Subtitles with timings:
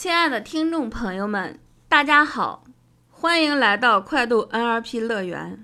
[0.00, 2.64] 亲爱的听众朋友们，大家好，
[3.10, 5.62] 欢迎来到快度 NLP 乐园。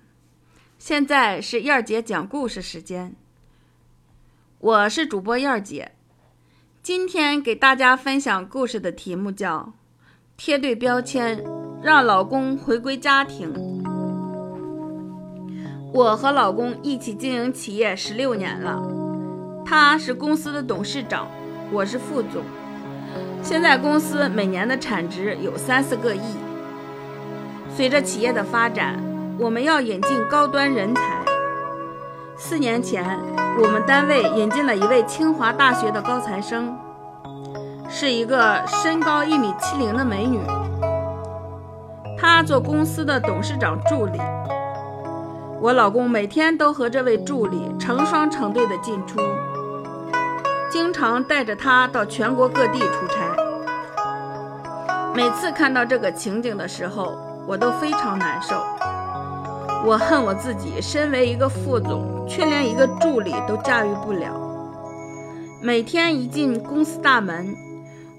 [0.78, 3.16] 现在是燕儿姐讲故事时间，
[4.58, 5.92] 我是主播燕儿姐。
[6.82, 9.72] 今天给大家分享故事的题目叫
[10.36, 11.42] “贴对标签，
[11.82, 13.54] 让老公回归家庭”。
[15.94, 18.86] 我和老公一起经营企业十六年了，
[19.64, 21.26] 他是公司的董事长，
[21.72, 22.44] 我是副总。
[23.42, 26.36] 现在公司每年的产值有三四个亿。
[27.68, 29.02] 随着企业的发展，
[29.38, 31.02] 我们要引进高端人才。
[32.36, 33.18] 四年前，
[33.62, 36.76] 我们单位引进了一位清华大学的高材生，
[37.88, 40.40] 是一个身高一米七零的美女。
[42.18, 44.18] 她做公司的董事长助理。
[45.60, 49.18] 我老公每天都和这位助理成双成对的进出。
[50.76, 53.34] 经常带着他到全国各地出差。
[55.14, 57.16] 每次看到这个情景的时候，
[57.48, 58.54] 我都非常难受。
[59.86, 64.30] 我恨我自己，身为一个副总，却连一个助理都驾驭不了。
[65.62, 67.56] 每天一进公司大门，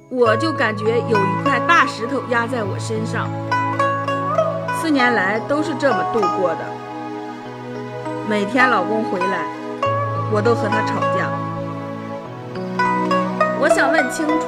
[0.09, 3.29] 我就感觉有一块大石头压在我身上。
[4.81, 6.65] 四年来都是这么度过的。
[8.27, 9.45] 每天老公回来，
[10.31, 11.16] 我都和他吵架。
[13.69, 14.45] 我想问清楚，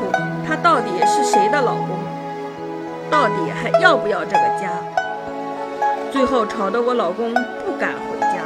[0.48, 1.90] 他到底是谁的老公？
[3.12, 4.72] 到底还要不要这个家？
[6.10, 8.38] 最后吵得我老公不敢回家，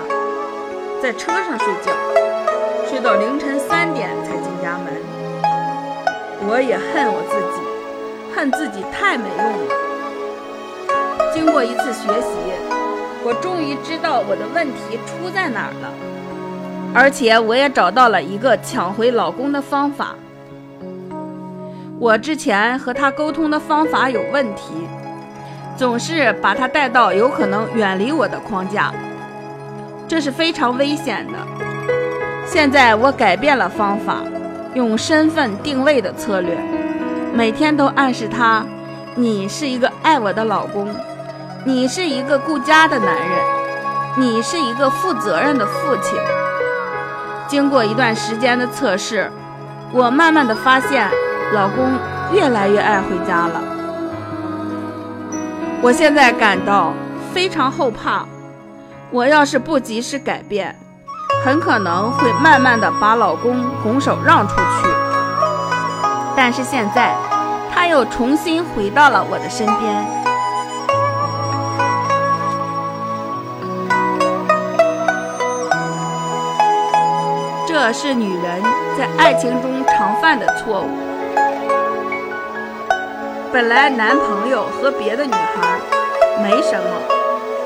[0.99, 1.91] 在车上睡觉，
[2.89, 4.95] 睡到凌晨三点才进家门。
[6.49, 9.75] 我也恨我自己，恨自己太没用了。
[11.35, 12.35] 经过一次学习，
[13.23, 15.93] 我终于知道我的问题出在哪儿了，
[16.95, 20.15] 而且我也找到了一个抢回老公的方法。
[22.03, 24.73] 我之前和他沟通的方法有问题，
[25.77, 28.93] 总是把他带到有可能远离我的框架，
[30.05, 31.39] 这是非常危险的。
[32.45, 34.17] 现在我改变了方法，
[34.73, 36.57] 用身份定位的策略，
[37.31, 38.65] 每天都暗示他：
[39.15, 40.89] 你是一个爱我的老公，
[41.63, 43.39] 你是一个顾家的男人，
[44.17, 46.19] 你是一个负责任的父亲。
[47.47, 49.31] 经过一段时间的测试，
[49.93, 51.09] 我慢慢的发现。
[51.53, 51.99] 老公
[52.31, 53.61] 越来越爱回家了，
[55.83, 56.91] 我现在感到
[57.31, 58.25] 非常后怕。
[59.11, 60.75] 我要是不及时改变，
[61.45, 64.89] 很可能会慢慢的把老公拱手让出去。
[66.35, 67.15] 但是现在，
[67.71, 70.03] 他又重新回到了我的身边。
[77.67, 78.63] 这是女人
[78.97, 81.12] 在爱情中常犯的错误。
[83.53, 85.79] 本来男朋友和别的女孩
[86.41, 86.89] 没什么，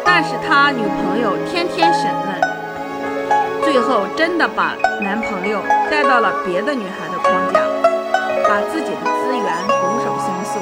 [0.03, 7.61] 但是他女朋友天天审问，最后真的把男朋友带到了别的女孩的框架，
[8.49, 9.45] 把自己的资源
[9.79, 10.61] 拱手相送。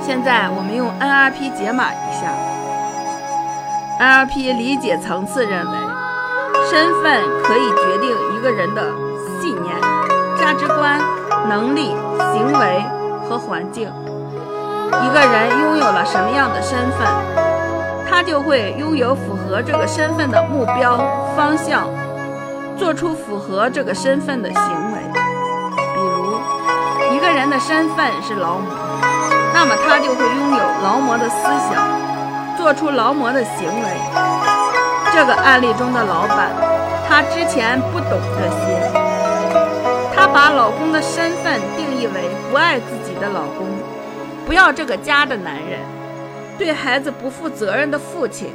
[0.00, 2.32] 现在我们用 NRP 解码一下
[3.98, 5.76] ，NRP 理解层次认为，
[6.70, 8.92] 身份可以决定一个人的
[9.40, 9.74] 信念、
[10.38, 11.00] 价值观、
[11.48, 11.96] 能力、
[12.32, 12.97] 行为。
[13.28, 17.06] 和环境，一个人拥有了什么样的身份，
[18.08, 20.96] 他就会拥有符合这个身份的目标
[21.36, 21.86] 方向，
[22.78, 24.62] 做出符合这个身份的行
[24.92, 24.98] 为。
[25.76, 28.72] 比如，一个人的身份是劳模，
[29.52, 31.36] 那么他就会拥有劳模的思
[31.70, 31.84] 想，
[32.56, 33.88] 做出劳模的行为。
[35.12, 36.48] 这个案例中的老板，
[37.06, 39.08] 他之前不懂这些。
[40.14, 43.66] 他把老公的身份定义为不爱自的老公，
[44.46, 45.80] 不要这个家的男人，
[46.56, 48.52] 对孩子不负责任的父亲。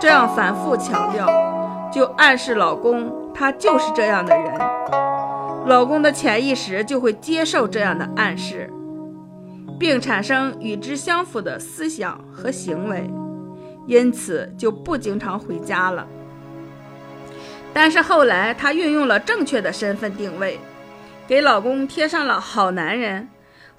[0.00, 1.26] 这样反复强调，
[1.92, 4.54] 就暗示老公他就是这样的人，
[5.66, 8.70] 老公的潜意识就会接受这样的暗示，
[9.78, 13.10] 并产生与之相符的思想和行为，
[13.86, 16.06] 因此就不经常回家了。
[17.72, 20.58] 但是后来，她运用了正确的身份定位，
[21.28, 23.28] 给老公贴上了好男人、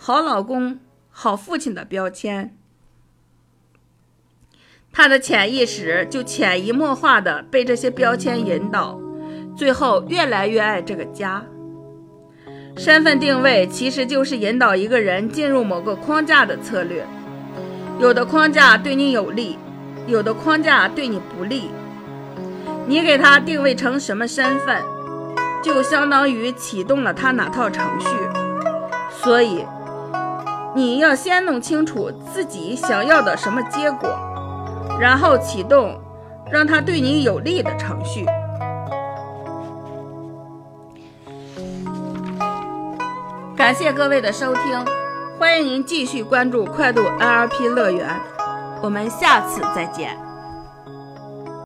[0.03, 0.79] 好老公、
[1.11, 2.57] 好父亲的标签。
[4.91, 8.99] 他的潜意识就潜移默化的被这些标签引导，
[9.55, 11.45] 最后越来越爱这个家。
[12.75, 17.05] 身份定位其实就是引导一个人进入某个框架的策略，
[17.99, 19.59] 有的框架对你有利，
[20.07, 21.69] 有的框架对你不利。
[22.87, 24.81] 你给他定位成什么身份，
[25.61, 28.07] 就相当于启动了他哪套程序。
[29.21, 29.63] 所以，
[30.73, 34.09] 你要先弄清楚自己想要的什么结果，
[34.99, 35.99] 然后启动
[36.49, 38.25] 让它对你有利的程序。
[43.57, 44.85] 感谢各位的收听，
[45.37, 48.07] 欢迎您继续关注快度 NLP 乐园，
[48.81, 50.17] 我们下次再见。